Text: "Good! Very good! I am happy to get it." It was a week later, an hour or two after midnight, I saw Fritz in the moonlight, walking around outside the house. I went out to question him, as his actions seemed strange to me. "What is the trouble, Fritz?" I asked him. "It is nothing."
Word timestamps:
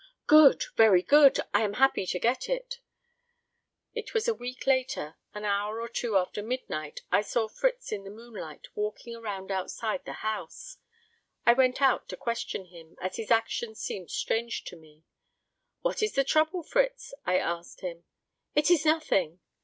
"Good! 0.25 0.63
Very 0.75 1.03
good! 1.03 1.37
I 1.53 1.61
am 1.61 1.73
happy 1.73 2.07
to 2.07 2.17
get 2.19 2.49
it." 2.49 2.79
It 3.93 4.15
was 4.15 4.27
a 4.27 4.33
week 4.33 4.65
later, 4.65 5.15
an 5.35 5.45
hour 5.45 5.79
or 5.79 5.87
two 5.87 6.17
after 6.17 6.41
midnight, 6.41 7.01
I 7.11 7.21
saw 7.21 7.47
Fritz 7.47 7.91
in 7.91 8.03
the 8.03 8.09
moonlight, 8.09 8.69
walking 8.75 9.15
around 9.15 9.51
outside 9.51 10.03
the 10.05 10.13
house. 10.25 10.77
I 11.45 11.53
went 11.53 11.83
out 11.83 12.09
to 12.09 12.17
question 12.17 12.65
him, 12.65 12.97
as 12.99 13.17
his 13.17 13.29
actions 13.29 13.79
seemed 13.79 14.09
strange 14.09 14.63
to 14.63 14.75
me. 14.75 15.03
"What 15.81 16.01
is 16.01 16.13
the 16.15 16.23
trouble, 16.23 16.63
Fritz?" 16.63 17.13
I 17.27 17.37
asked 17.37 17.81
him. 17.81 18.03
"It 18.55 18.71
is 18.71 18.83
nothing." 18.83 19.39